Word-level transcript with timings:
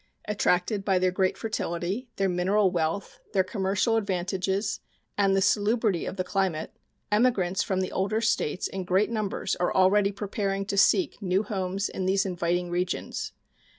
Attracted 0.27 0.83
by 0.83 0.97
their 0.97 1.11
great 1.11 1.37
fertility, 1.37 2.07
their 2.15 2.27
mineral 2.27 2.71
wealth, 2.71 3.19
their 3.33 3.43
commercial 3.43 3.97
advantages, 3.97 4.79
and 5.15 5.35
the 5.35 5.43
salubrity 5.43 6.07
of 6.07 6.17
the 6.17 6.23
climate, 6.23 6.75
emigrants 7.11 7.61
from 7.61 7.81
the 7.81 7.91
older 7.91 8.19
States 8.19 8.67
in 8.67 8.83
great 8.83 9.11
numbers 9.11 9.55
are 9.57 9.71
already 9.71 10.11
preparing 10.11 10.65
to 10.65 10.75
seek 10.75 11.21
new 11.21 11.43
homes 11.43 11.87
in 11.87 12.07
these 12.07 12.25
inviting 12.25 12.71
regions. 12.71 13.31